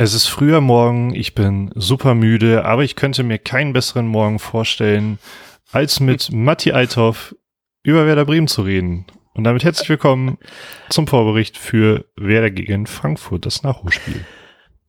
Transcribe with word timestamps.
Es 0.00 0.14
ist 0.14 0.28
früher 0.28 0.60
Morgen, 0.60 1.12
ich 1.12 1.34
bin 1.34 1.72
super 1.74 2.14
müde, 2.14 2.64
aber 2.64 2.84
ich 2.84 2.94
könnte 2.94 3.24
mir 3.24 3.38
keinen 3.38 3.72
besseren 3.72 4.06
Morgen 4.06 4.38
vorstellen, 4.38 5.18
als 5.72 5.98
mit 5.98 6.30
Matti 6.32 6.70
Althoff 6.70 7.34
über 7.82 8.06
Werder 8.06 8.24
Bremen 8.24 8.46
zu 8.46 8.62
reden. 8.62 9.06
Und 9.34 9.42
damit 9.42 9.64
herzlich 9.64 9.88
willkommen 9.88 10.38
zum 10.88 11.08
Vorbericht 11.08 11.58
für 11.58 12.04
Werder 12.14 12.52
gegen 12.52 12.86
Frankfurt, 12.86 13.44
das 13.44 13.64
Nachholspiel. 13.64 14.24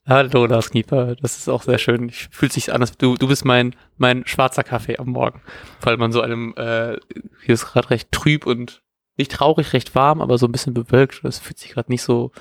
Hallo, 0.05 0.45
Lars 0.45 0.69
Knieper. 0.69 1.15
Das 1.15 1.39
ist 1.39 1.49
auch 1.49 1.63
sehr 1.63 1.79
schön. 1.79 2.09
Ich 2.09 2.27
fühlt 2.29 2.53
sich 2.53 2.71
an, 2.71 2.81
als 2.81 2.95
du, 2.95 3.15
du 3.15 3.27
bist 3.27 3.45
mein, 3.45 3.75
mein 3.97 4.27
schwarzer 4.27 4.63
Kaffee 4.63 4.99
am 4.99 5.07
Morgen. 5.07 5.41
Weil 5.81 5.97
man 5.97 6.11
so 6.11 6.21
einem, 6.21 6.53
äh, 6.55 6.97
hier 7.43 7.55
ist 7.55 7.65
gerade 7.65 7.89
recht 7.89 8.11
trüb 8.11 8.45
und 8.45 8.83
nicht 9.17 9.31
traurig, 9.31 9.73
recht 9.73 9.95
warm, 9.95 10.21
aber 10.21 10.37
so 10.37 10.45
ein 10.45 10.51
bisschen 10.51 10.75
bewölkt. 10.75 11.21
Das 11.23 11.39
fühlt 11.39 11.57
sich 11.57 11.71
gerade 11.71 11.91
nicht 11.91 12.03
so 12.03 12.31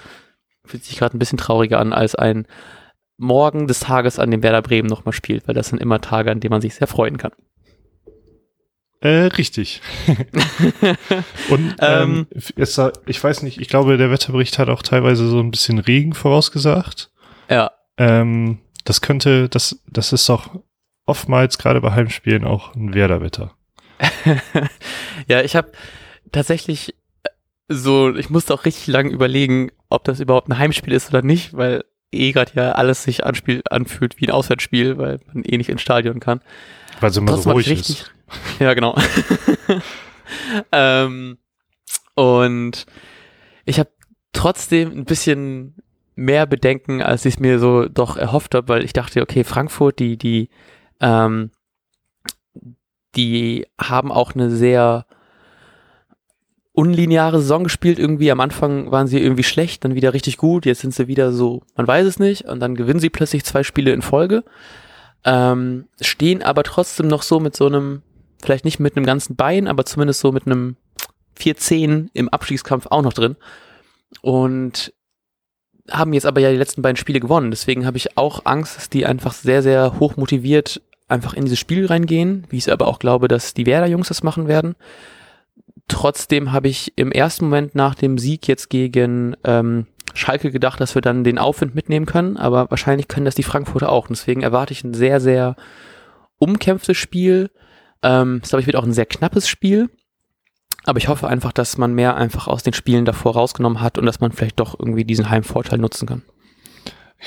fühlt 0.68 0.84
sich 0.84 0.98
gerade 0.98 1.16
ein 1.16 1.18
bisschen 1.18 1.38
trauriger 1.38 1.80
an 1.80 1.92
als 1.92 2.14
ein 2.14 2.46
Morgen 3.16 3.66
des 3.66 3.80
Tages, 3.80 4.18
an 4.18 4.30
dem 4.30 4.42
Werder 4.42 4.62
Bremen 4.62 4.88
nochmal 4.88 5.12
spielt, 5.12 5.48
weil 5.48 5.54
das 5.54 5.68
sind 5.68 5.80
immer 5.80 6.00
Tage, 6.00 6.30
an 6.30 6.38
denen 6.38 6.52
man 6.52 6.60
sich 6.60 6.76
sehr 6.76 6.86
freuen 6.86 7.18
kann. 7.18 7.32
Äh, 9.00 9.26
richtig. 9.36 9.80
Und 11.50 11.76
ähm, 11.80 12.26
ähm, 12.32 12.42
jetzt, 12.56 12.80
ich 13.06 13.22
weiß 13.22 13.42
nicht, 13.42 13.60
ich 13.60 13.68
glaube, 13.68 13.96
der 13.96 14.10
Wetterbericht 14.10 14.58
hat 14.58 14.68
auch 14.68 14.82
teilweise 14.82 15.28
so 15.28 15.40
ein 15.40 15.50
bisschen 15.50 15.78
Regen 15.78 16.14
vorausgesagt. 16.14 17.10
Ja. 17.48 17.72
Ähm, 17.96 18.58
das 18.84 19.00
könnte, 19.00 19.48
das, 19.48 19.80
das 19.88 20.12
ist 20.12 20.28
doch 20.28 20.50
oftmals 21.06 21.58
gerade 21.58 21.80
bei 21.80 21.92
Heimspielen 21.92 22.44
auch 22.44 22.74
ein 22.74 22.94
Werderwetter. 22.94 23.52
ja, 25.28 25.42
ich 25.42 25.56
habe 25.56 25.72
tatsächlich 26.32 26.94
so, 27.68 28.14
ich 28.16 28.30
musste 28.30 28.54
auch 28.54 28.64
richtig 28.64 28.86
lang 28.88 29.10
überlegen, 29.10 29.70
ob 29.88 30.04
das 30.04 30.20
überhaupt 30.20 30.48
ein 30.48 30.58
Heimspiel 30.58 30.92
ist 30.92 31.08
oder 31.10 31.22
nicht, 31.22 31.56
weil 31.56 31.84
eh 32.12 32.32
gerade 32.32 32.52
ja 32.54 32.72
alles 32.72 33.02
sich 33.02 33.24
anspiel, 33.24 33.62
anfühlt 33.70 34.20
wie 34.20 34.28
ein 34.28 34.32
Auswärtsspiel, 34.32 34.98
weil 34.98 35.20
man 35.32 35.44
eh 35.44 35.56
nicht 35.56 35.68
ins 35.68 35.82
Stadion 35.82 36.20
kann. 36.20 36.40
Weil 37.00 37.10
es 37.10 37.16
immer 37.16 37.32
Trotzdem 37.32 37.50
so 37.50 37.52
ruhig 37.52 37.68
richtig, 37.68 38.00
ist. 38.00 38.12
Ja, 38.60 38.74
genau. 38.74 38.96
ähm, 40.72 41.38
und 42.14 42.86
ich 43.64 43.78
habe 43.78 43.90
trotzdem 44.32 44.92
ein 44.92 45.04
bisschen 45.04 45.76
mehr 46.14 46.46
Bedenken, 46.46 47.00
als 47.00 47.24
ich 47.24 47.34
es 47.34 47.40
mir 47.40 47.58
so 47.58 47.86
doch 47.86 48.16
erhofft 48.16 48.54
habe, 48.54 48.68
weil 48.68 48.84
ich 48.84 48.92
dachte, 48.92 49.22
okay, 49.22 49.44
Frankfurt, 49.44 49.98
die, 49.98 50.16
die, 50.16 50.50
ähm, 51.00 51.52
die 53.14 53.66
haben 53.80 54.10
auch 54.10 54.34
eine 54.34 54.50
sehr 54.50 55.06
unlineare 56.78 57.40
Saison 57.40 57.64
gespielt. 57.64 57.98
Irgendwie 57.98 58.30
am 58.30 58.38
Anfang 58.38 58.92
waren 58.92 59.08
sie 59.08 59.20
irgendwie 59.20 59.42
schlecht, 59.42 59.84
dann 59.84 59.96
wieder 59.96 60.14
richtig 60.14 60.36
gut. 60.36 60.64
Jetzt 60.64 60.80
sind 60.80 60.94
sie 60.94 61.08
wieder 61.08 61.32
so, 61.32 61.62
man 61.76 61.88
weiß 61.88 62.06
es 62.06 62.20
nicht. 62.20 62.44
Und 62.44 62.60
dann 62.60 62.76
gewinnen 62.76 63.00
sie 63.00 63.10
plötzlich 63.10 63.44
zwei 63.44 63.64
Spiele 63.64 63.92
in 63.92 64.00
Folge. 64.00 64.44
Ähm, 65.24 65.86
stehen 66.00 66.40
aber 66.40 66.62
trotzdem 66.62 67.08
noch 67.08 67.22
so 67.22 67.40
mit 67.40 67.56
so 67.56 67.66
einem, 67.66 68.02
vielleicht 68.40 68.64
nicht 68.64 68.78
mit 68.78 68.96
einem 68.96 69.06
ganzen 69.06 69.34
Bein, 69.34 69.66
aber 69.66 69.84
zumindest 69.86 70.20
so 70.20 70.30
mit 70.30 70.46
einem 70.46 70.76
4-10 71.36 72.10
im 72.12 72.28
Abstiegskampf 72.28 72.86
auch 72.86 73.02
noch 73.02 73.12
drin. 73.12 73.34
Und 74.22 74.94
haben 75.90 76.12
jetzt 76.12 76.26
aber 76.26 76.40
ja 76.40 76.52
die 76.52 76.58
letzten 76.58 76.82
beiden 76.82 76.96
Spiele 76.96 77.18
gewonnen. 77.18 77.50
Deswegen 77.50 77.86
habe 77.86 77.96
ich 77.96 78.16
auch 78.16 78.42
Angst, 78.44 78.76
dass 78.76 78.88
die 78.88 79.04
einfach 79.04 79.32
sehr, 79.32 79.64
sehr 79.64 79.98
hoch 79.98 80.16
motiviert 80.16 80.80
einfach 81.08 81.34
in 81.34 81.44
dieses 81.44 81.58
Spiel 81.58 81.86
reingehen, 81.86 82.46
wie 82.50 82.58
ich 82.58 82.64
es 82.64 82.72
aber 82.72 82.86
auch 82.86 83.00
glaube, 83.00 83.26
dass 83.26 83.54
die 83.54 83.66
Werder-Jungs 83.66 84.08
das 84.08 84.22
machen 84.22 84.46
werden. 84.46 84.76
Trotzdem 85.88 86.52
habe 86.52 86.68
ich 86.68 86.92
im 86.96 87.10
ersten 87.10 87.46
Moment 87.46 87.74
nach 87.74 87.94
dem 87.94 88.18
Sieg 88.18 88.46
jetzt 88.46 88.68
gegen 88.68 89.36
ähm, 89.44 89.86
Schalke 90.14 90.50
gedacht, 90.50 90.80
dass 90.80 90.94
wir 90.94 91.02
dann 91.02 91.24
den 91.24 91.38
Aufwind 91.38 91.74
mitnehmen 91.74 92.06
können, 92.06 92.36
aber 92.36 92.70
wahrscheinlich 92.70 93.08
können 93.08 93.24
das 93.24 93.34
die 93.34 93.42
Frankfurter 93.42 93.90
auch. 93.90 94.06
Deswegen 94.08 94.42
erwarte 94.42 94.72
ich 94.72 94.84
ein 94.84 94.94
sehr, 94.94 95.20
sehr 95.20 95.56
umkämpftes 96.38 96.96
Spiel. 96.96 97.50
Ähm, 98.02 98.38
das 98.40 98.50
glaube 98.50 98.60
ich 98.60 98.66
wird 98.66 98.76
auch 98.76 98.84
ein 98.84 98.92
sehr 98.92 99.06
knappes 99.06 99.48
Spiel. 99.48 99.90
Aber 100.84 100.98
ich 100.98 101.08
hoffe 101.08 101.28
einfach, 101.28 101.52
dass 101.52 101.76
man 101.76 101.94
mehr 101.94 102.16
einfach 102.16 102.46
aus 102.48 102.62
den 102.62 102.72
Spielen 102.72 103.04
davor 103.04 103.34
rausgenommen 103.34 103.80
hat 103.80 103.98
und 103.98 104.06
dass 104.06 104.20
man 104.20 104.32
vielleicht 104.32 104.60
doch 104.60 104.78
irgendwie 104.78 105.04
diesen 105.04 105.28
Heimvorteil 105.28 105.78
nutzen 105.78 106.06
kann. 106.06 106.22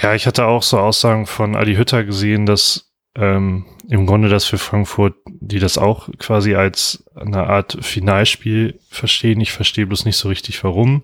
Ja, 0.02 0.16
ich 0.16 0.26
hatte 0.26 0.46
auch 0.46 0.64
so 0.64 0.80
Aussagen 0.80 1.26
von 1.26 1.56
Adi 1.56 1.76
Hütter 1.76 2.04
gesehen, 2.04 2.46
dass 2.46 2.91
ähm, 3.16 3.66
im 3.90 4.06
Grunde 4.06 4.30
das 4.30 4.46
für 4.46 4.58
Frankfurt, 4.58 5.16
die 5.28 5.60
das 5.60 5.78
auch 5.78 6.10
quasi 6.18 6.56
als 6.56 7.04
eine 7.16 7.48
Art 7.48 7.78
Finalspiel 7.82 8.80
verstehen. 8.90 9.42
Ich 9.42 9.52
verstehe 9.52 9.86
bloß 9.86 10.06
nicht 10.06 10.18
so 10.18 10.30
richtig 10.30 10.64
warum. 10.64 11.04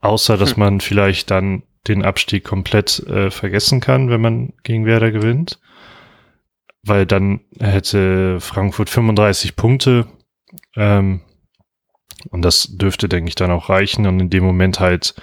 Außer, 0.00 0.36
dass 0.36 0.52
hm. 0.52 0.58
man 0.58 0.80
vielleicht 0.80 1.30
dann 1.30 1.62
den 1.86 2.04
Abstieg 2.04 2.44
komplett 2.44 3.00
äh, 3.00 3.30
vergessen 3.30 3.80
kann, 3.80 4.08
wenn 4.08 4.20
man 4.20 4.52
gegen 4.62 4.84
Werder 4.84 5.12
gewinnt. 5.12 5.60
Weil 6.84 7.06
dann 7.06 7.40
hätte 7.60 8.40
Frankfurt 8.40 8.90
35 8.90 9.54
Punkte. 9.54 10.06
Ähm, 10.74 11.20
und 12.30 12.42
das 12.42 12.68
dürfte, 12.70 13.08
denke 13.08 13.28
ich, 13.28 13.34
dann 13.36 13.52
auch 13.52 13.68
reichen. 13.68 14.06
Und 14.06 14.18
in 14.18 14.30
dem 14.30 14.44
Moment 14.44 14.80
halt 14.80 15.14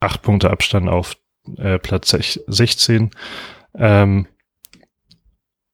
acht 0.00 0.22
Punkte 0.22 0.50
Abstand 0.50 0.88
auf 0.88 1.16
äh, 1.56 1.78
Platz 1.78 2.10
16. 2.10 3.10
Ähm, 3.74 4.26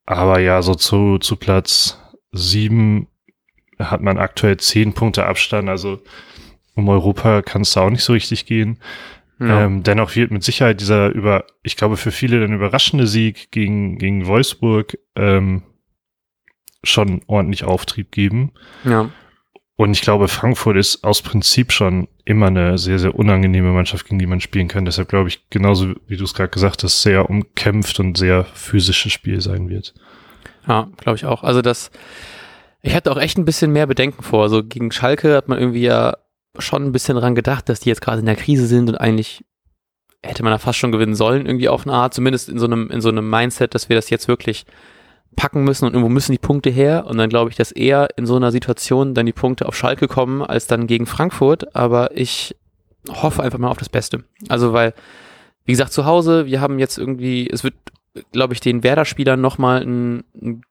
aber 0.07 0.39
ja, 0.39 0.63
so 0.63 0.75
zu, 0.75 1.19
zu 1.19 1.37
Platz 1.37 2.01
sieben 2.33 3.09
hat 3.79 4.01
man 4.01 4.19
aktuell 4.19 4.57
zehn 4.57 4.95
Punkte 4.95 5.27
Abstand. 5.27 5.69
Also 5.69 6.01
um 6.75 6.89
Europa 6.89 7.43
kann 7.43 7.63
es 7.63 7.73
da 7.73 7.83
auch 7.83 7.91
nicht 7.91 8.05
so 8.05 8.13
richtig 8.13 8.47
gehen. 8.47 8.79
Ja. 9.39 9.65
Ähm, 9.65 9.83
dennoch 9.83 10.15
wird 10.15 10.31
mit 10.31 10.45
Sicherheit 10.45 10.81
dieser 10.81 11.09
über, 11.09 11.45
ich 11.63 11.77
glaube, 11.77 11.97
für 11.97 12.11
viele 12.11 12.41
dann 12.41 12.55
überraschende 12.55 13.07
Sieg 13.07 13.51
gegen, 13.51 13.99
gegen 13.99 14.27
Wolfsburg 14.27 14.99
ähm, 15.15 15.63
schon 16.83 17.21
ordentlich 17.27 17.65
Auftrieb 17.65 18.13
geben. 18.13 18.53
Ja. 18.85 19.11
Und 19.77 19.93
ich 19.93 20.01
glaube, 20.01 20.29
Frankfurt 20.29 20.79
ist 20.79 21.05
aus 21.05 21.21
Prinzip 21.21 21.71
schon 21.71 22.09
immer 22.25 22.47
eine 22.47 22.79
sehr, 22.79 22.99
sehr 22.99 23.15
unangenehme 23.15 23.73
Mannschaft, 23.73 24.07
gegen 24.07 24.19
die 24.19 24.27
man 24.27 24.41
spielen 24.41 24.69
kann. 24.69 24.87
Deshalb 24.87 25.09
glaube 25.09 25.29
ich, 25.29 25.51
genauso 25.51 25.95
wie 26.07 26.17
du 26.17 26.25
es 26.25 26.33
gerade 26.33 26.49
gesagt 26.49 26.83
hast, 26.83 27.03
sehr 27.03 27.29
umkämpft 27.29 28.01
und 28.01 28.17
sehr 28.17 28.45
physisches 28.45 29.13
Spiel 29.13 29.41
sein 29.43 29.69
wird. 29.69 29.93
Ja, 30.67 30.89
glaube 30.97 31.17
ich 31.17 31.27
auch. 31.27 31.43
Also 31.43 31.61
das, 31.61 31.91
ich 32.81 32.95
hatte 32.95 33.13
auch 33.13 33.19
echt 33.19 33.37
ein 33.37 33.45
bisschen 33.45 33.71
mehr 33.71 33.87
Bedenken 33.87 34.23
vor. 34.23 34.45
Also 34.45 34.65
gegen 34.65 34.91
Schalke 34.93 35.37
hat 35.37 35.49
man 35.49 35.59
irgendwie 35.59 35.83
ja 35.83 36.17
schon 36.59 36.85
ein 36.85 36.93
bisschen 36.93 37.17
dran 37.17 37.35
gedacht, 37.35 37.69
dass 37.69 37.81
die 37.81 37.91
jetzt 37.91 38.01
gerade 38.01 38.21
in 38.21 38.27
der 38.27 38.37
Krise 38.37 38.67
sind 38.67 38.89
und 38.89 38.97
eigentlich 38.97 39.45
hätte 40.23 40.43
man 40.43 40.53
da 40.53 40.59
fast 40.59 40.79
schon 40.79 40.91
gewinnen 40.91 41.15
sollen, 41.15 41.45
irgendwie 41.45 41.69
auf 41.69 41.87
eine 41.87 41.95
Art, 41.95 42.15
zumindest 42.15 42.49
in 42.49 42.59
so 42.59 42.65
einem, 42.65 42.91
in 42.91 43.03
so 43.03 43.11
einem 43.11 43.29
Mindset, 43.29 43.75
dass 43.75 43.91
wir 43.91 43.97
das 43.97 44.09
jetzt 44.09 44.27
wirklich 44.27 44.65
packen 45.37 45.65
müssen 45.65 45.85
und 45.85 45.93
irgendwo 45.93 46.09
müssen 46.09 46.33
die 46.33 46.39
Punkte 46.39 46.71
her. 46.71 47.07
Und 47.07 47.19
dann 47.19 47.29
glaube 47.29 47.51
ich, 47.51 47.57
dass 47.57 47.71
eher 47.71 48.09
in 48.17 48.27
so 48.27 48.37
einer 48.37 48.51
Situation 48.51 49.15
dann 49.15 49.27
die 49.27 49.33
Punkte 49.33 49.67
auf 49.67 49.77
Schalke 49.77 50.09
kommen, 50.09 50.43
als 50.43 50.67
dann 50.67 50.87
gegen 50.87 51.07
Frankfurt. 51.07 51.77
Aber 51.77 52.17
ich 52.17 52.57
hoffe 53.09 53.43
einfach 53.43 53.59
mal 53.59 53.69
auf 53.69 53.79
das 53.79 53.89
Beste. 53.89 54.25
Also, 54.49 54.73
weil, 54.73 54.95
wie 55.65 55.73
gesagt, 55.73 55.93
zu 55.93 56.07
Hause, 56.07 56.47
wir 56.47 56.61
haben 56.61 56.79
jetzt 56.79 56.99
irgendwie, 56.99 57.49
es 57.49 57.63
wird, 57.63 57.75
glaube 58.33 58.55
ich, 58.55 58.61
den 58.61 58.83
Werder-Spielern 58.83 59.41
nochmal 59.41 59.83
ein, 59.83 60.25
ein 60.35 60.63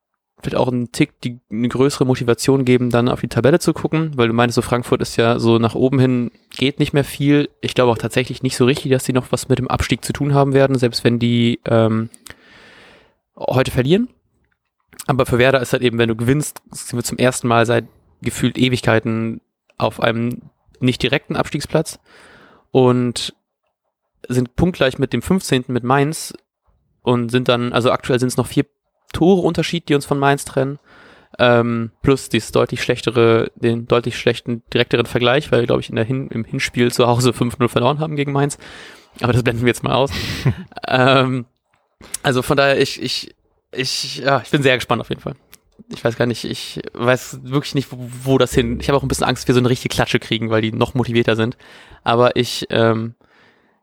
wird 0.45 0.55
auch 0.55 0.67
ein 0.67 0.91
Tick 0.91 1.19
die 1.21 1.39
eine 1.49 1.67
größere 1.67 2.05
Motivation 2.05 2.65
geben, 2.65 2.89
dann 2.89 3.09
auf 3.09 3.21
die 3.21 3.27
Tabelle 3.27 3.59
zu 3.59 3.73
gucken, 3.73 4.11
weil 4.15 4.27
du 4.27 4.33
meinst, 4.33 4.55
so 4.55 4.61
Frankfurt 4.61 5.01
ist 5.01 5.15
ja 5.17 5.39
so 5.39 5.57
nach 5.57 5.75
oben 5.75 5.97
hin 5.97 6.31
geht 6.51 6.79
nicht 6.79 6.93
mehr 6.93 7.03
viel. 7.03 7.49
Ich 7.61 7.73
glaube 7.73 7.91
auch 7.91 7.97
tatsächlich 7.97 8.43
nicht 8.43 8.55
so 8.55 8.65
richtig, 8.65 8.91
dass 8.91 9.05
die 9.05 9.13
noch 9.13 9.31
was 9.31 9.49
mit 9.49 9.59
dem 9.59 9.67
Abstieg 9.67 10.05
zu 10.05 10.13
tun 10.13 10.33
haben 10.33 10.53
werden, 10.53 10.77
selbst 10.77 11.03
wenn 11.03 11.19
die 11.19 11.59
ähm, 11.65 12.09
heute 13.35 13.71
verlieren. 13.71 14.09
Aber 15.07 15.25
für 15.25 15.37
Werder 15.37 15.61
ist 15.61 15.73
halt 15.73 15.83
eben, 15.83 15.97
wenn 15.97 16.09
du 16.09 16.15
gewinnst, 16.15 16.61
sind 16.71 16.97
wir 16.97 17.03
zum 17.03 17.17
ersten 17.17 17.47
Mal 17.47 17.65
seit 17.65 17.85
gefühlt 18.21 18.57
Ewigkeiten 18.57 19.41
auf 19.77 20.01
einem 20.01 20.49
nicht 20.79 21.03
direkten 21.03 21.35
Abstiegsplatz 21.35 21.99
und 22.71 23.35
sind 24.27 24.55
punktgleich 24.55 24.97
mit 24.97 25.13
dem 25.13 25.21
15. 25.21 25.65
mit 25.67 25.83
Mainz 25.83 26.33
und 27.03 27.29
sind 27.29 27.47
dann, 27.47 27.71
also 27.73 27.91
aktuell 27.91 28.19
sind 28.19 28.29
es 28.29 28.37
noch 28.37 28.47
vier 28.47 28.65
Tore 29.13 29.41
Unterschied, 29.41 29.87
die 29.87 29.95
uns 29.95 30.05
von 30.05 30.19
Mainz 30.19 30.45
trennen. 30.45 30.79
Ähm, 31.37 31.91
plus 32.01 32.29
dieses 32.29 32.51
deutlich 32.51 32.81
schlechtere, 32.81 33.51
den 33.55 33.87
deutlich 33.87 34.17
schlechten, 34.17 34.63
direkteren 34.73 35.05
Vergleich, 35.05 35.51
weil 35.51 35.61
wir, 35.61 35.67
glaube 35.67 35.81
ich, 35.81 35.89
in 35.89 35.97
der 35.97 36.05
Hin 36.05 36.29
im 36.29 36.45
Hinspiel 36.45 36.91
zu 36.91 37.07
Hause 37.07 37.31
5-0 37.31 37.67
verloren 37.67 37.99
haben 37.99 38.15
gegen 38.15 38.31
Mainz. 38.31 38.57
Aber 39.21 39.33
das 39.33 39.43
blenden 39.43 39.61
wir 39.63 39.67
jetzt 39.67 39.83
mal 39.83 39.93
aus. 39.93 40.11
ähm, 40.87 41.45
also 42.23 42.41
von 42.41 42.57
daher, 42.57 42.81
ich, 42.81 43.01
ich 43.01 43.35
ich, 43.75 44.17
ja, 44.17 44.41
ich 44.43 44.49
bin 44.49 44.63
sehr 44.63 44.75
gespannt 44.75 45.01
auf 45.01 45.09
jeden 45.09 45.21
Fall. 45.21 45.35
Ich 45.89 46.03
weiß 46.03 46.17
gar 46.17 46.25
nicht, 46.25 46.45
ich 46.45 46.81
weiß 46.93 47.39
wirklich 47.43 47.75
nicht, 47.75 47.91
wo, 47.91 47.97
wo 48.23 48.37
das 48.37 48.53
hin. 48.53 48.79
Ich 48.79 48.87
habe 48.87 48.97
auch 48.97 49.03
ein 49.03 49.07
bisschen 49.07 49.25
Angst, 49.25 49.43
dass 49.43 49.47
wir 49.47 49.53
so 49.53 49.59
eine 49.59 49.69
richtige 49.69 49.93
Klatsche 49.93 50.19
kriegen, 50.19 50.49
weil 50.49 50.61
die 50.61 50.71
noch 50.71 50.93
motivierter 50.93 51.35
sind. 51.35 51.57
Aber 52.03 52.35
ich 52.35 52.65
ähm, 52.69 53.15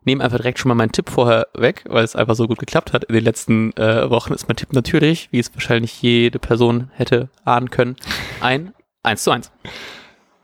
nehme 0.05 0.23
einfach 0.23 0.37
direkt 0.37 0.59
schon 0.59 0.69
mal 0.69 0.75
meinen 0.75 0.91
Tipp 0.91 1.09
vorher 1.09 1.47
weg, 1.53 1.83
weil 1.87 2.03
es 2.03 2.15
einfach 2.15 2.35
so 2.35 2.47
gut 2.47 2.59
geklappt 2.59 2.93
hat. 2.93 3.05
In 3.05 3.13
den 3.13 3.23
letzten 3.23 3.71
äh, 3.77 4.09
Wochen 4.09 4.33
ist 4.33 4.47
mein 4.47 4.57
Tipp 4.57 4.73
natürlich, 4.73 5.29
wie 5.31 5.39
es 5.39 5.53
wahrscheinlich 5.53 6.01
jede 6.01 6.39
Person 6.39 6.91
hätte 6.93 7.29
ahnen 7.45 7.69
können, 7.69 7.95
ein 8.41 8.73
1 9.03 9.23
zu 9.23 9.31
1. 9.31 9.51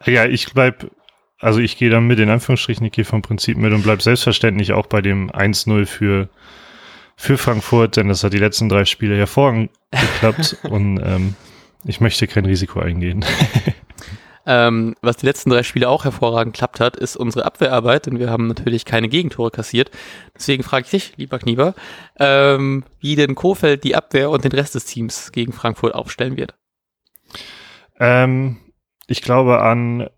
Ja, 0.05 0.25
ich 0.25 0.53
bleib, 0.53 0.89
also 1.39 1.59
ich 1.59 1.77
gehe 1.77 1.89
dann 1.89 2.07
mit 2.07 2.19
in 2.19 2.29
Anführungsstrichen, 2.29 2.85
ich 2.85 2.91
gehe 2.91 3.05
vom 3.05 3.21
Prinzip 3.21 3.57
mit 3.57 3.73
und 3.73 3.83
bleib 3.83 4.01
selbstverständlich 4.01 4.73
auch 4.73 4.85
bei 4.85 5.01
dem 5.01 5.29
1-0 5.31 5.85
für 5.85 6.29
für 7.19 7.37
Frankfurt, 7.37 7.97
denn 7.97 8.07
das 8.07 8.23
hat 8.23 8.31
die 8.31 8.37
letzten 8.37 8.69
drei 8.69 8.85
Spiele 8.85 9.17
hervorragend 9.17 9.71
geklappt 9.91 10.55
und 10.63 11.01
ähm, 11.03 11.35
ich 11.83 11.99
möchte 11.99 12.27
kein 12.27 12.45
Risiko 12.45 12.79
eingehen. 12.79 13.25
Ähm, 14.45 14.95
was 15.01 15.17
die 15.17 15.27
letzten 15.27 15.51
drei 15.51 15.61
Spiele 15.61 15.87
auch 15.89 16.05
hervorragend 16.05 16.55
klappt 16.55 16.79
hat, 16.79 16.95
ist 16.95 17.15
unsere 17.15 17.45
Abwehrarbeit, 17.45 18.07
denn 18.07 18.17
wir 18.17 18.31
haben 18.31 18.47
natürlich 18.47 18.83
keine 18.83 19.07
Gegentore 19.07 19.51
kassiert. 19.51 19.91
Deswegen 20.33 20.63
frage 20.63 20.85
ich 20.85 20.89
dich, 20.89 21.17
lieber 21.17 21.37
Knieber, 21.37 21.75
ähm, 22.17 22.83
wie 22.99 23.15
denn 23.15 23.35
Kofeld 23.35 23.83
die 23.83 23.95
Abwehr 23.95 24.31
und 24.31 24.45
den 24.45 24.53
Rest 24.53 24.73
des 24.73 24.85
Teams 24.85 25.31
gegen 25.33 25.53
Frankfurt 25.53 25.93
aufstellen 25.93 26.35
wird. 26.35 26.55
Ähm, 27.99 28.57
ich 29.05 29.21
glaube 29.21 29.61
an 29.61 30.09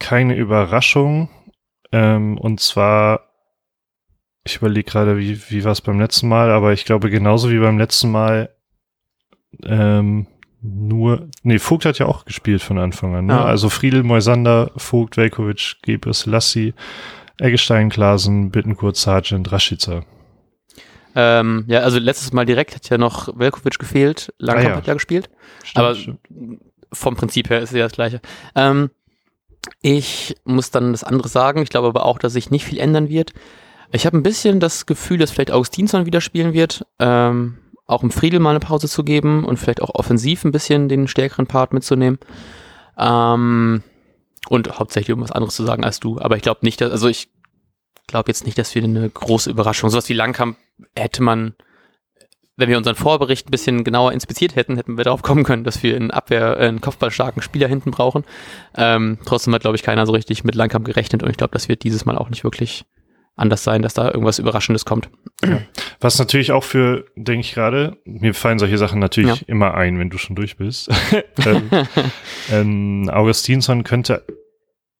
keine 0.00 0.34
Überraschung. 0.34 1.28
Ähm, 1.92 2.36
und 2.36 2.58
zwar, 2.58 3.33
ich 4.44 4.56
überlege 4.56 4.90
gerade, 4.90 5.18
wie, 5.18 5.40
wie 5.50 5.64
war 5.64 5.72
es 5.72 5.80
beim 5.80 5.98
letzten 5.98 6.28
Mal, 6.28 6.50
aber 6.50 6.72
ich 6.72 6.84
glaube 6.84 7.10
genauso 7.10 7.50
wie 7.50 7.58
beim 7.58 7.78
letzten 7.78 8.10
Mal 8.10 8.50
ähm, 9.62 10.26
nur, 10.60 11.28
nee, 11.42 11.58
Vogt 11.58 11.84
hat 11.84 11.98
ja 11.98 12.06
auch 12.06 12.24
gespielt 12.24 12.62
von 12.62 12.78
Anfang 12.78 13.14
an. 13.14 13.26
Ne? 13.26 13.34
Ja. 13.34 13.44
Also 13.44 13.68
Friedel, 13.68 14.02
Moisander, 14.02 14.70
Vogt, 14.76 15.16
Velkovic, 15.16 15.76
Gebris, 15.82 16.26
Lassi, 16.26 16.74
Eggestein, 17.38 17.90
Glasen, 17.90 18.50
Bittenkurt, 18.50 18.96
Sargent, 18.96 19.52
Rashica. 19.52 20.04
Ähm, 21.14 21.64
ja, 21.68 21.80
also 21.80 21.98
letztes 21.98 22.32
Mal 22.32 22.44
direkt 22.44 22.74
hat 22.74 22.88
ja 22.88 22.98
noch 22.98 23.28
Velkovic 23.38 23.78
gefehlt, 23.78 24.32
Langkamp 24.38 24.66
ah, 24.66 24.70
ja. 24.70 24.76
hat 24.76 24.86
ja 24.86 24.94
gespielt. 24.94 25.30
Stimmt, 25.62 25.84
aber 25.84 25.94
stimmt. 25.94 26.18
vom 26.92 27.14
Prinzip 27.14 27.50
her 27.50 27.60
ist 27.60 27.70
es 27.70 27.76
ja 27.76 27.84
das 27.84 27.92
gleiche. 27.92 28.20
Ähm, 28.54 28.90
ich 29.80 30.34
muss 30.44 30.70
dann 30.70 30.92
das 30.92 31.04
andere 31.04 31.28
sagen. 31.28 31.62
Ich 31.62 31.70
glaube 31.70 31.88
aber 31.88 32.04
auch, 32.04 32.18
dass 32.18 32.32
sich 32.32 32.50
nicht 32.50 32.64
viel 32.64 32.78
ändern 32.78 33.08
wird. 33.08 33.32
Ich 33.92 34.06
habe 34.06 34.16
ein 34.16 34.22
bisschen 34.22 34.60
das 34.60 34.86
Gefühl, 34.86 35.18
dass 35.18 35.30
vielleicht 35.30 35.50
Augustinsson 35.50 36.06
wieder 36.06 36.20
spielen 36.20 36.52
wird. 36.52 36.86
Ähm, 36.98 37.58
auch 37.86 38.02
im 38.02 38.10
Friedel 38.10 38.40
mal 38.40 38.50
eine 38.50 38.60
Pause 38.60 38.88
zu 38.88 39.04
geben 39.04 39.44
und 39.44 39.58
vielleicht 39.58 39.82
auch 39.82 39.94
offensiv 39.94 40.44
ein 40.44 40.52
bisschen 40.52 40.88
den 40.88 41.06
stärkeren 41.08 41.46
Part 41.46 41.72
mitzunehmen. 41.72 42.18
Ähm, 42.98 43.82
und 44.48 44.78
hauptsächlich 44.78 45.14
um 45.14 45.22
was 45.22 45.32
anderes 45.32 45.54
zu 45.54 45.64
sagen 45.64 45.84
als 45.84 46.00
du. 46.00 46.18
Aber 46.20 46.36
ich 46.36 46.42
glaube 46.42 46.60
nicht, 46.62 46.80
dass, 46.80 46.90
also 46.90 47.08
ich 47.08 47.28
glaube 48.06 48.30
jetzt 48.30 48.44
nicht, 48.44 48.58
dass 48.58 48.74
wir 48.74 48.82
eine 48.82 49.08
große 49.08 49.50
Überraschung, 49.50 49.90
sowas 49.90 50.08
wie 50.08 50.14
Langkamp 50.14 50.56
hätte 50.94 51.22
man, 51.22 51.54
wenn 52.56 52.68
wir 52.68 52.78
unseren 52.78 52.94
Vorbericht 52.94 53.48
ein 53.48 53.50
bisschen 53.50 53.84
genauer 53.84 54.12
inspiziert 54.12 54.54
hätten, 54.54 54.76
hätten 54.76 54.96
wir 54.96 55.04
darauf 55.04 55.22
kommen 55.22 55.44
können, 55.44 55.64
dass 55.64 55.82
wir 55.82 55.96
einen 55.96 56.10
Abwehr, 56.10 56.58
äh, 56.58 56.68
einen 56.68 56.80
kopfballstarken 56.80 57.42
Spieler 57.42 57.68
hinten 57.68 57.90
brauchen. 57.90 58.24
Ähm, 58.76 59.18
trotzdem 59.24 59.54
hat, 59.54 59.62
glaube 59.62 59.76
ich, 59.76 59.82
keiner 59.82 60.06
so 60.06 60.12
richtig 60.12 60.44
mit 60.44 60.54
Langkamp 60.54 60.84
gerechnet 60.84 61.22
und 61.22 61.30
ich 61.30 61.36
glaube, 61.36 61.52
das 61.52 61.68
wird 61.68 61.82
dieses 61.82 62.04
Mal 62.04 62.16
auch 62.16 62.30
nicht 62.30 62.44
wirklich 62.44 62.84
anders 63.36 63.64
sein, 63.64 63.82
dass 63.82 63.94
da 63.94 64.06
irgendwas 64.06 64.38
Überraschendes 64.38 64.84
kommt. 64.84 65.08
Ja. 65.44 65.60
Was 66.00 66.18
natürlich 66.18 66.52
auch 66.52 66.64
für, 66.64 67.06
denke 67.16 67.40
ich 67.40 67.54
gerade, 67.54 67.96
mir 68.04 68.34
fallen 68.34 68.58
solche 68.58 68.78
Sachen 68.78 69.00
natürlich 69.00 69.40
ja. 69.40 69.46
immer 69.46 69.74
ein, 69.74 69.98
wenn 69.98 70.10
du 70.10 70.18
schon 70.18 70.36
durch 70.36 70.56
bist. 70.56 70.90
ähm, 71.46 71.70
ähm, 72.52 73.10
Augustinsson 73.12 73.82
könnte, 73.82 74.24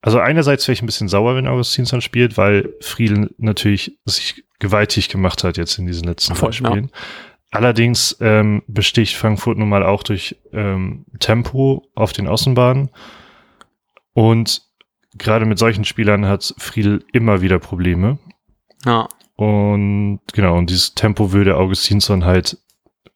also 0.03 0.19
einerseits 0.19 0.67
wäre 0.67 0.75
ich 0.75 0.83
ein 0.83 0.87
bisschen 0.87 1.09
sauer, 1.09 1.37
wenn 1.37 1.47
Augustinsson 1.47 2.01
spielt, 2.01 2.37
weil 2.37 2.75
Friedel 2.81 3.31
natürlich 3.39 3.99
sich 4.05 4.45
gewaltig 4.59 5.09
gemacht 5.09 5.45
hat 5.45 5.57
jetzt 5.57 5.79
in 5.79 5.87
diesen 5.87 6.05
letzten 6.05 6.35
Voll, 6.35 6.53
Spielen. 6.53 6.91
Ja. 6.93 6.99
Allerdings 7.53 8.17
ähm, 8.21 8.63
besticht 8.67 9.15
Frankfurt 9.15 9.59
nun 9.59 9.69
mal 9.69 9.85
auch 9.85 10.03
durch 10.03 10.37
ähm, 10.53 11.07
Tempo 11.21 11.89
auf 11.95 12.13
den 12.13 12.27
Außenbahnen 12.27 12.91
und 14.13 14.63
gerade 15.17 15.47
mit 15.47 15.59
solchen 15.59 15.85
Spielern 15.85 16.27
hat 16.27 16.55
Friedel 16.59 17.05
immer 17.13 17.41
wieder 17.41 17.59
Probleme. 17.59 18.19
Ja. 18.85 19.09
Und 19.37 20.21
genau, 20.33 20.57
und 20.57 20.71
dieses 20.71 20.95
Tempo 20.95 21.33
würde 21.33 21.57
Augustinsson 21.57 22.25
halt 22.25 22.59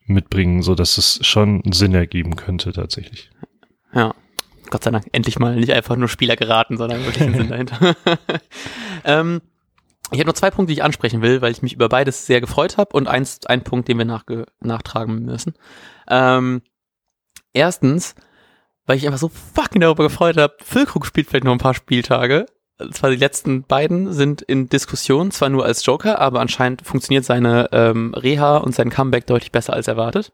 mitbringen, 0.06 0.62
so 0.62 0.74
dass 0.74 0.98
es 0.98 1.20
schon 1.26 1.62
Sinn 1.72 1.94
ergeben 1.94 2.36
könnte 2.36 2.72
tatsächlich. 2.72 3.30
Ja. 3.92 4.14
Gott 4.70 4.84
sei 4.84 4.90
Dank, 4.90 5.06
endlich 5.12 5.38
mal 5.38 5.56
nicht 5.56 5.72
einfach 5.72 5.96
nur 5.96 6.08
Spieler 6.08 6.36
geraten, 6.36 6.76
sondern 6.76 7.04
wirklich 7.04 7.22
einen 7.22 7.34
Sinn 7.36 7.48
dahinter. 7.48 7.96
ähm, 9.04 9.40
ich 10.10 10.20
habe 10.20 10.28
noch 10.28 10.34
zwei 10.34 10.50
Punkte, 10.50 10.72
die 10.72 10.78
ich 10.78 10.84
ansprechen 10.84 11.22
will, 11.22 11.40
weil 11.40 11.52
ich 11.52 11.62
mich 11.62 11.74
über 11.74 11.88
beides 11.88 12.26
sehr 12.26 12.40
gefreut 12.40 12.76
habe 12.76 12.96
und 12.96 13.08
eins, 13.08 13.46
ein 13.46 13.62
Punkt, 13.62 13.88
den 13.88 13.98
wir 13.98 14.22
nachtragen 14.60 15.24
müssen. 15.24 15.54
Ähm, 16.08 16.62
erstens, 17.52 18.14
weil 18.88 18.96
ich 18.96 19.06
einfach 19.06 19.18
so 19.18 19.30
fucking 19.54 19.82
darüber 19.82 20.04
gefreut 20.04 20.38
habe. 20.38 20.56
Füllkrug 20.64 21.06
spielt 21.06 21.28
vielleicht 21.28 21.44
noch 21.44 21.52
ein 21.52 21.58
paar 21.58 21.74
Spieltage. 21.74 22.46
Zwar 22.92 23.10
die 23.10 23.16
letzten 23.16 23.64
beiden 23.64 24.12
sind 24.12 24.40
in 24.40 24.68
Diskussion, 24.68 25.30
zwar 25.30 25.50
nur 25.50 25.64
als 25.64 25.84
Joker, 25.84 26.20
aber 26.20 26.40
anscheinend 26.40 26.82
funktioniert 26.86 27.24
seine 27.24 27.68
ähm, 27.72 28.14
Reha 28.14 28.56
und 28.56 28.74
sein 28.74 28.88
Comeback 28.88 29.26
deutlich 29.26 29.52
besser 29.52 29.74
als 29.74 29.88
erwartet. 29.88 30.32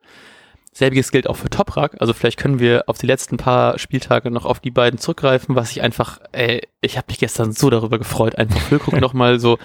Selbiges 0.72 1.10
gilt 1.10 1.28
auch 1.28 1.36
für 1.36 1.50
Toprak. 1.50 1.96
Also 1.98 2.12
vielleicht 2.12 2.38
können 2.38 2.60
wir 2.60 2.84
auf 2.86 2.98
die 2.98 3.06
letzten 3.06 3.38
paar 3.38 3.78
Spieltage 3.78 4.30
noch 4.30 4.44
auf 4.44 4.60
die 4.60 4.70
beiden 4.70 5.00
zurückgreifen, 5.00 5.56
was 5.56 5.72
ich 5.72 5.82
einfach, 5.82 6.20
ey, 6.30 6.62
ich 6.80 6.96
habe 6.96 7.06
mich 7.08 7.18
gestern 7.18 7.50
so 7.52 7.70
darüber 7.70 7.98
gefreut, 7.98 8.36
einfach 8.36 8.60
Füllkrug 8.60 9.00
nochmal 9.00 9.40
so, 9.40 9.58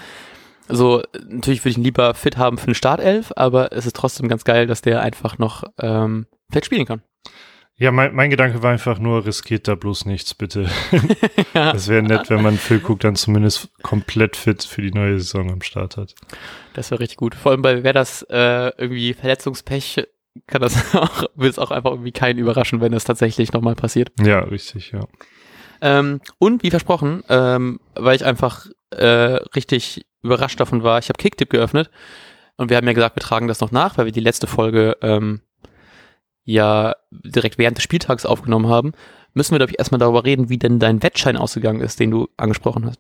so, 0.67 1.03
natürlich 1.27 1.61
würde 1.61 1.71
ich 1.71 1.77
ihn 1.77 1.83
lieber 1.83 2.15
fit 2.15 2.37
haben 2.37 2.57
für 2.57 2.67
eine 2.67 2.75
Startelf, 2.75 3.33
aber 3.35 3.71
es 3.71 3.85
ist 3.85 3.95
trotzdem 3.95 4.29
ganz 4.29 4.45
geil, 4.45 4.65
dass 4.65 4.81
der 4.81 5.01
einfach 5.01 5.37
noch 5.37 5.63
ähm, 5.79 6.25
fett 6.51 6.65
spielen 6.65 6.85
kann. 6.85 7.03
Ja, 7.79 7.91
mein, 7.91 8.13
mein 8.13 8.29
Gedanke 8.29 8.61
war 8.61 8.71
einfach 8.71 8.99
nur, 8.99 9.25
riskiert 9.25 9.69
da 9.69 9.75
bloß 9.75 10.05
nichts, 10.05 10.33
bitte. 10.33 10.69
ja. 11.53 11.71
Das 11.71 11.87
wäre 11.87 12.03
nett, 12.03 12.29
wenn 12.29 12.43
man 12.43 12.57
Phil 12.57 12.81
Cook 12.85 12.99
dann 12.99 13.15
zumindest 13.15 13.69
komplett 13.81 14.35
fit 14.35 14.63
für 14.63 14.81
die 14.81 14.91
neue 14.91 15.17
Saison 15.17 15.49
am 15.49 15.61
Start 15.61 15.95
hat. 15.95 16.13
Das 16.73 16.91
wäre 16.91 16.99
richtig 16.99 17.17
gut. 17.17 17.35
Vor 17.35 17.53
allem 17.53 17.61
bei 17.61 17.81
wer 17.81 17.93
das 17.93 18.23
äh, 18.23 18.71
irgendwie 18.77 19.13
Verletzungspech 19.13 20.05
kann 20.45 20.61
das 20.61 20.93
auch, 20.95 21.23
will 21.35 21.49
es 21.49 21.57
auch 21.57 21.71
einfach 21.71 21.91
irgendwie 21.91 22.11
keinen 22.11 22.37
überraschen, 22.37 22.81
wenn 22.81 22.91
es 22.91 23.05
tatsächlich 23.05 23.53
nochmal 23.53 23.75
passiert. 23.75 24.11
Ja, 24.19 24.39
richtig, 24.39 24.91
ja. 24.91 25.07
Ähm, 25.81 26.19
und 26.37 26.63
wie 26.63 26.71
versprochen, 26.71 27.23
ähm, 27.29 27.79
weil 27.95 28.17
ich 28.17 28.25
einfach 28.25 28.67
äh, 28.91 29.05
richtig 29.55 30.05
überrascht 30.21 30.59
davon 30.59 30.83
war, 30.83 30.99
ich 30.99 31.07
habe 31.07 31.17
Kicktip 31.17 31.49
geöffnet 31.49 31.89
und 32.57 32.69
wir 32.69 32.75
haben 32.75 32.87
ja 32.87 32.93
gesagt, 32.93 33.15
wir 33.15 33.23
tragen 33.23 33.47
das 33.47 33.61
noch 33.61 33.71
nach, 33.71 33.97
weil 33.97 34.03
wir 34.03 34.11
die 34.11 34.19
letzte 34.19 34.47
Folge 34.47 34.97
ähm, 35.01 35.41
ja 36.49 36.95
direkt 37.11 37.57
während 37.57 37.77
des 37.77 37.83
Spieltags 37.83 38.25
aufgenommen 38.25 38.67
haben, 38.67 38.93
müssen 39.33 39.51
wir, 39.51 39.59
glaube 39.59 39.71
ich, 39.71 39.79
erstmal 39.79 39.99
darüber 39.99 40.25
reden, 40.25 40.49
wie 40.49 40.57
denn 40.57 40.79
dein 40.79 41.03
Wettschein 41.03 41.37
ausgegangen 41.37 41.81
ist, 41.81 41.99
den 41.99 42.11
du 42.11 42.27
angesprochen 42.37 42.85
hast. 42.85 42.99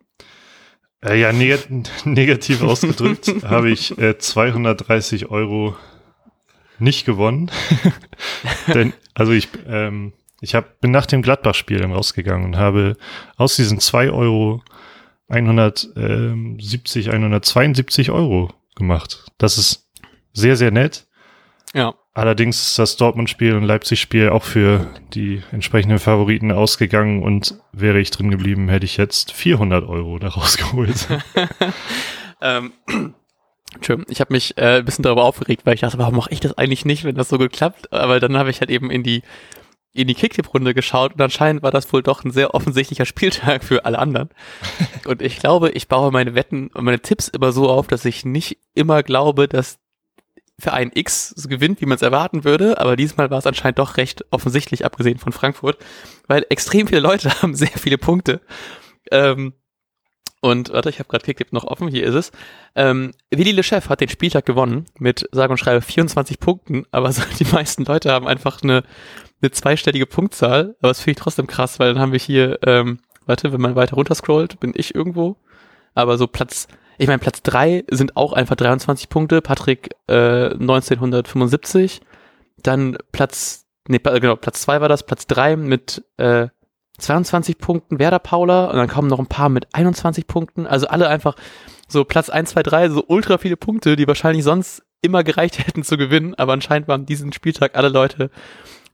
Äh, 1.03 1.19
ja, 1.19 1.31
neg 1.31 1.67
negativ 2.05 2.61
ausgedrückt 2.61 3.33
habe 3.43 3.71
ich 3.71 3.97
äh, 3.97 4.17
230 4.17 5.29
Euro 5.29 5.75
nicht 6.77 7.05
gewonnen. 7.05 7.49
Denn, 8.73 8.93
also 9.13 9.31
ich, 9.31 9.49
ähm, 9.67 10.13
ich 10.41 10.55
hab, 10.55 10.79
bin 10.79 10.91
nach 10.91 11.05
dem 11.05 11.21
Gladbach-Spiel 11.21 11.79
dann 11.79 11.91
rausgegangen 11.91 12.45
und 12.45 12.57
habe 12.57 12.95
aus 13.35 13.55
diesen 13.55 13.79
2 13.79 14.11
Euro 14.11 14.61
170, 15.29 17.11
172 17.11 18.11
Euro 18.11 18.51
gemacht. 18.75 19.25
Das 19.37 19.57
ist 19.57 19.89
sehr, 20.33 20.55
sehr 20.55 20.71
nett. 20.71 21.07
Ja. 21.73 21.93
Allerdings 22.13 22.61
ist 22.61 22.79
das 22.79 22.97
Dortmund-Spiel 22.97 23.55
und 23.55 23.63
Leipzig-Spiel 23.63 24.29
auch 24.29 24.43
für 24.43 24.87
die 25.13 25.43
entsprechenden 25.51 25.99
Favoriten 25.99 26.51
ausgegangen 26.51 27.21
und 27.23 27.55
wäre 27.71 27.99
ich 27.99 28.11
drin 28.11 28.31
geblieben, 28.31 28.67
hätte 28.67 28.85
ich 28.85 28.97
jetzt 28.97 29.31
400 29.31 29.87
Euro 29.87 30.17
daraus 30.19 30.57
geholt. 30.57 31.07
ähm, 32.41 32.73
ich 34.07 34.19
habe 34.19 34.33
mich 34.33 34.57
äh, 34.57 34.79
ein 34.79 34.85
bisschen 34.85 35.03
darüber 35.03 35.23
aufgeregt, 35.23 35.61
weil 35.65 35.75
ich 35.75 35.81
dachte, 35.81 35.99
warum 35.99 36.15
mache 36.15 36.31
ich 36.31 36.39
das 36.39 36.57
eigentlich 36.57 36.85
nicht, 36.85 37.03
wenn 37.03 37.15
das 37.15 37.29
so 37.29 37.37
geklappt? 37.37 37.93
Aber 37.93 38.19
dann 38.19 38.35
habe 38.35 38.49
ich 38.49 38.59
halt 38.59 38.71
eben 38.71 38.89
in 38.89 39.03
die 39.03 39.21
in 39.91 40.07
die 40.07 40.13
Kicktip-Runde 40.13 40.73
geschaut 40.73 41.13
und 41.13 41.21
anscheinend 41.21 41.63
war 41.63 41.71
das 41.71 41.91
wohl 41.91 42.03
doch 42.03 42.23
ein 42.23 42.31
sehr 42.31 42.53
offensichtlicher 42.53 43.05
Spieltag 43.05 43.63
für 43.63 43.85
alle 43.85 43.97
anderen. 43.97 44.29
Und 45.05 45.21
ich 45.21 45.39
glaube, 45.39 45.71
ich 45.71 45.87
baue 45.87 46.11
meine 46.11 46.35
Wetten 46.35 46.67
und 46.67 46.85
meine 46.85 46.99
Tipps 46.99 47.27
immer 47.27 47.51
so 47.51 47.67
auf, 47.69 47.87
dass 47.87 48.05
ich 48.05 48.23
nicht 48.23 48.59
immer 48.75 49.01
glaube, 49.01 49.47
dass 49.47 49.79
Verein 50.59 50.91
X 50.93 51.33
gewinnt, 51.47 51.81
wie 51.81 51.85
man 51.85 51.95
es 51.95 52.01
erwarten 52.01 52.43
würde, 52.43 52.79
aber 52.79 52.95
diesmal 52.95 53.29
war 53.29 53.39
es 53.39 53.47
anscheinend 53.47 53.79
doch 53.79 53.97
recht 53.97 54.25
offensichtlich, 54.31 54.85
abgesehen 54.85 55.17
von 55.17 55.31
Frankfurt, 55.31 55.77
weil 56.27 56.45
extrem 56.49 56.87
viele 56.87 57.01
Leute 57.01 57.29
haben 57.41 57.55
sehr 57.55 57.67
viele 57.69 57.97
Punkte. 57.97 58.41
Ähm, 59.11 59.53
und 60.41 60.71
warte, 60.71 60.89
ich 60.89 60.99
habe 60.99 61.09
gerade 61.09 61.25
Kicktipp 61.25 61.51
noch 61.51 61.65
offen, 61.65 61.89
hier 61.89 62.05
ist 62.05 62.15
es. 62.15 62.31
Ähm, 62.75 63.11
Willi 63.29 63.51
Le 63.51 63.63
Chef 63.63 63.89
hat 63.89 63.99
den 63.99 64.07
Spieltag 64.07 64.45
gewonnen 64.45 64.85
mit 64.97 65.27
sage 65.31 65.51
und 65.51 65.57
schreibe 65.57 65.81
24 65.81 66.39
Punkten, 66.39 66.85
aber 66.91 67.11
so, 67.13 67.23
die 67.39 67.45
meisten 67.45 67.83
Leute 67.83 68.11
haben 68.11 68.27
einfach 68.27 68.61
eine, 68.63 68.83
eine 69.41 69.51
zweistellige 69.51 70.05
Punktzahl, 70.05 70.75
aber 70.79 70.89
das 70.89 71.01
finde 71.01 71.11
ich 71.19 71.23
trotzdem 71.23 71.47
krass, 71.47 71.79
weil 71.79 71.93
dann 71.93 72.01
haben 72.01 72.13
wir 72.13 72.19
hier, 72.19 72.59
ähm, 72.65 72.99
warte, 73.25 73.51
wenn 73.51 73.61
man 73.61 73.75
weiter 73.75 73.95
runter 73.95 74.15
scrollt, 74.15 74.59
bin 74.59 74.73
ich 74.75 74.95
irgendwo, 74.95 75.37
aber 75.93 76.17
so 76.17 76.27
Platz 76.27 76.67
ich 76.99 77.07
meine, 77.07 77.19
Platz 77.19 77.41
drei 77.41 77.85
sind 77.89 78.17
auch 78.17 78.33
einfach 78.33 78.55
23 78.55 79.07
Punkte. 79.07 79.41
Patrick 79.41 79.95
äh, 80.07 80.49
1975. 80.51 82.01
Dann 82.61 82.97
Platz, 83.13 83.65
nee, 83.87 83.99
genau, 83.99 84.35
Platz 84.35 84.61
zwei 84.61 84.81
war 84.81 84.89
das. 84.89 85.03
Platz 85.03 85.25
drei 85.25 85.55
mit 85.55 86.03
äh, 86.17 86.49
22 86.97 87.57
Punkten 87.57 87.99
Werder 87.99 88.19
Paula 88.19 88.65
und 88.65 88.75
dann 88.75 88.89
kommen 88.89 89.07
noch 89.07 89.19
ein 89.19 89.27
paar 89.27 89.47
mit 89.47 89.73
21 89.73 90.27
Punkten. 90.27 90.67
Also 90.67 90.87
alle 90.87 91.07
einfach 91.07 91.37
so 91.87 92.03
Platz 92.03 92.29
1, 92.29 92.49
2, 92.49 92.63
3, 92.63 92.89
so 92.89 93.05
ultra 93.07 93.37
viele 93.37 93.55
Punkte, 93.55 93.95
die 93.95 94.05
wahrscheinlich 94.05 94.43
sonst 94.43 94.83
immer 95.01 95.23
gereicht 95.23 95.57
hätten 95.65 95.83
zu 95.83 95.95
gewinnen, 95.95 96.35
aber 96.35 96.51
anscheinend 96.51 96.89
waren 96.89 97.05
diesen 97.05 97.31
Spieltag 97.31 97.75
alle 97.75 97.89
Leute 97.89 98.29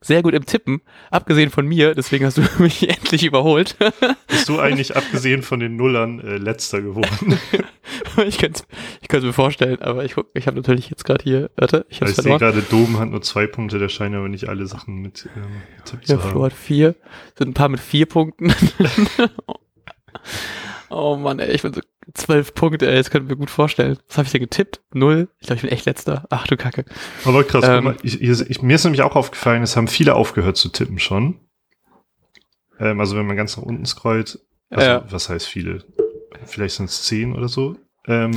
sehr 0.00 0.22
gut 0.22 0.34
im 0.34 0.46
Tippen, 0.46 0.80
abgesehen 1.10 1.50
von 1.50 1.66
mir, 1.66 1.94
deswegen 1.94 2.24
hast 2.24 2.38
du 2.38 2.42
mich 2.58 2.88
endlich 2.88 3.24
überholt. 3.24 3.76
Bist 4.28 4.48
du 4.48 4.58
eigentlich 4.58 4.96
abgesehen 4.96 5.42
von 5.42 5.60
den 5.60 5.76
Nullern 5.76 6.20
äh, 6.20 6.36
letzter 6.36 6.80
geworden? 6.82 7.38
ich 8.26 8.38
könnte 8.38 8.62
ich 9.00 9.08
könnte 9.08 9.26
mir 9.26 9.32
vorstellen, 9.32 9.80
aber 9.80 10.04
ich 10.04 10.14
guck, 10.14 10.28
ich 10.34 10.46
habe 10.46 10.56
natürlich 10.56 10.90
jetzt 10.90 11.04
gerade 11.04 11.22
hier, 11.22 11.50
warte, 11.56 11.86
ich 11.88 12.00
habe 12.00 12.10
Ich 12.10 12.16
sehe 12.16 12.38
gerade, 12.38 12.62
Dom 12.62 12.98
hat 12.98 13.10
nur 13.10 13.22
zwei 13.22 13.46
Punkte, 13.46 13.78
der 13.78 13.88
scheint 13.88 14.14
aber 14.14 14.28
nicht 14.28 14.48
alle 14.48 14.66
Sachen 14.66 14.96
mit 15.02 15.28
ähm, 15.36 15.42
Tipp 15.84 16.00
ja, 16.04 16.18
zu 16.18 16.24
haben. 16.24 16.42
hat 16.42 16.52
vier, 16.52 16.94
sind 17.36 17.48
ein 17.48 17.54
paar 17.54 17.68
mit 17.68 17.80
vier 17.80 18.06
Punkten. 18.06 18.52
oh 20.90 21.16
Mann, 21.16 21.38
ey, 21.38 21.52
ich 21.52 21.62
bin 21.62 21.72
so 21.72 21.80
zwölf 22.14 22.54
Punkte, 22.54 22.88
ey, 22.88 22.96
das 22.96 23.10
könnte 23.10 23.28
mir 23.28 23.36
gut 23.36 23.50
vorstellen. 23.50 23.98
Was 24.08 24.18
habe 24.18 24.26
ich 24.26 24.32
denn 24.32 24.40
getippt? 24.40 24.80
Null? 24.92 25.28
Ich 25.40 25.46
glaube, 25.46 25.56
ich 25.56 25.62
bin 25.62 25.70
echt 25.70 25.86
letzter. 25.86 26.26
Ach 26.30 26.46
du 26.46 26.56
Kacke. 26.56 26.84
Aber 27.24 27.44
krass, 27.44 27.64
ähm, 27.66 27.96
ich, 28.02 28.20
ich, 28.20 28.62
mir 28.62 28.74
ist 28.74 28.84
nämlich 28.84 29.02
auch 29.02 29.16
aufgefallen, 29.16 29.62
es 29.62 29.76
haben 29.76 29.88
viele 29.88 30.14
aufgehört 30.14 30.56
zu 30.56 30.68
tippen 30.68 30.98
schon. 30.98 31.40
Ähm, 32.78 33.00
also 33.00 33.16
wenn 33.16 33.26
man 33.26 33.36
ganz 33.36 33.56
nach 33.56 33.64
unten 33.64 33.86
scrollt, 33.86 34.38
also 34.70 34.86
ja. 34.86 35.04
was 35.10 35.28
heißt 35.28 35.46
viele? 35.46 35.84
Vielleicht 36.44 36.76
sind 36.76 36.86
es 36.86 37.02
zehn 37.04 37.34
oder 37.34 37.48
so. 37.48 37.76
Ähm, 38.06 38.32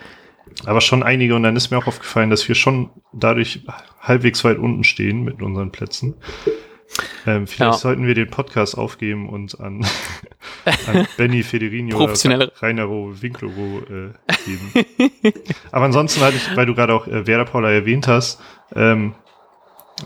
aber 0.64 0.80
schon 0.80 1.02
einige 1.02 1.34
und 1.34 1.42
dann 1.42 1.56
ist 1.56 1.70
mir 1.70 1.78
auch 1.78 1.86
aufgefallen, 1.86 2.30
dass 2.30 2.46
wir 2.48 2.54
schon 2.54 2.90
dadurch 3.12 3.64
halbwegs 4.00 4.44
weit 4.44 4.58
unten 4.58 4.84
stehen 4.84 5.22
mit 5.22 5.42
unseren 5.42 5.72
Plätzen. 5.72 6.14
Ähm, 7.26 7.46
vielleicht 7.46 7.72
ja. 7.72 7.78
sollten 7.78 8.06
wir 8.06 8.14
den 8.14 8.28
Podcast 8.28 8.76
aufgeben 8.76 9.28
und 9.28 9.58
an, 9.60 9.86
an 10.64 11.06
Benny 11.16 11.42
Federino 11.42 11.98
oder 11.98 12.52
Rainero 12.60 13.12
Winklowo 13.20 13.80
äh, 13.80 14.12
geben. 14.44 15.34
Aber 15.70 15.84
ansonsten 15.84 16.20
hatte 16.20 16.36
ich, 16.36 16.56
weil 16.56 16.66
du 16.66 16.74
gerade 16.74 16.94
auch 16.94 17.06
äh, 17.06 17.26
Werder 17.26 17.44
Paula 17.44 17.70
erwähnt 17.70 18.08
hast, 18.08 18.40
ähm, 18.74 19.14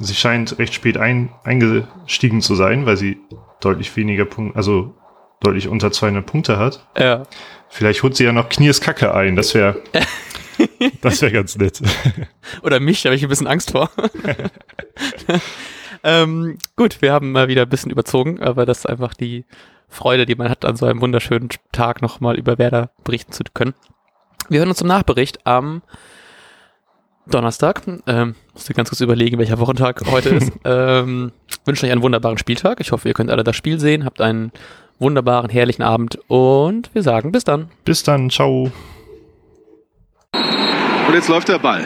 sie 0.01 0.15
scheint 0.15 0.59
recht 0.59 0.75
spät 0.75 0.97
ein, 0.97 1.31
eingestiegen 1.45 2.41
zu 2.41 2.55
sein, 2.55 2.87
weil 2.87 2.97
sie 2.97 3.19
deutlich 3.61 3.95
weniger 3.97 4.25
Punkte, 4.25 4.57
also 4.57 4.95
deutlich 5.41 5.69
unter 5.69 5.93
200 5.93 6.25
Punkte 6.25 6.59
hat. 6.59 6.87
Ja. 6.99 7.25
Vielleicht 7.69 8.03
holt 8.03 8.17
sie 8.17 8.25
ja 8.25 8.33
noch 8.33 8.49
Kniers 8.49 8.81
Kacke 8.81 9.15
ein, 9.15 9.37
das 9.37 9.55
wäre 9.55 9.83
das 11.03 11.21
wäre 11.23 11.33
ganz 11.33 11.57
nett. 11.57 11.81
Oder 12.63 12.81
mich, 12.81 13.03
da 13.03 13.09
habe 13.09 13.17
ich 13.17 13.23
ein 13.23 13.29
bisschen 13.29 13.47
Angst 13.47 13.73
vor. 13.73 13.91
Ähm, 16.07 16.59
gut, 16.77 17.03
wir 17.03 17.13
haben 17.13 17.33
mal 17.33 17.49
wieder 17.49 17.63
ein 17.63 17.69
bisschen 17.69 17.91
überzogen, 17.91 18.41
aber 18.41 18.65
das 18.65 18.79
ist 18.79 18.87
einfach 18.87 19.15
die 19.15 19.45
Freude, 19.89 20.27
die 20.27 20.35
man 20.35 20.49
hat, 20.49 20.65
an 20.65 20.77
so 20.77 20.87
einem 20.87 21.01
wunderschönen 21.01 21.49
Tag 21.73 22.03
nochmal 22.03 22.37
über 22.37 22.59
Werder 22.59 22.91
berichten 23.05 23.33
zu 23.33 23.45
können. 23.53 23.75
Wir 24.49 24.61
hören 24.61 24.69
uns 24.69 24.79
zum 24.79 24.89
Nachbericht 24.89 25.47
am 25.47 25.83
Donnerstag. 27.27 27.83
Ähm, 28.07 28.35
musste 28.53 28.75
ganz 28.75 28.91
kurz 28.91 29.01
überlegen, 29.01 29.39
welcher 29.39 29.59
Wochentag 29.59 30.03
heute 30.11 30.31
ist. 30.31 30.53
ähm, 30.65 31.33
wünsche 31.65 31.87
euch 31.87 31.93
einen 31.93 32.03
wunderbaren 32.03 32.39
Spieltag. 32.39 32.81
Ich 32.81 32.93
hoffe, 32.93 33.09
ihr 33.09 33.15
könnt 33.15 33.31
alle 33.31 33.45
das 33.45 33.57
Spiel 33.57 33.81
sehen. 33.81 34.05
Habt 34.05 34.21
einen 34.21 34.53
wunderbaren, 34.99 35.51
herrlichen 35.51 35.83
Abend 35.83 36.19
und 36.29 36.91
wir 36.95 37.03
sagen 37.03 37.33
bis 37.33 37.45
dann. 37.45 37.69
Bis 37.85 38.03
dann. 38.03 38.31
Ciao. 38.31 38.71
Und 40.33 41.15
jetzt 41.15 41.29
läuft 41.29 41.49
der 41.49 41.59
Ball. 41.59 41.85